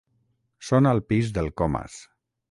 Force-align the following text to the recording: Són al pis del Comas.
Són 0.69 0.89
al 0.91 1.01
pis 1.11 1.29
del 1.35 1.51
Comas. 1.63 1.99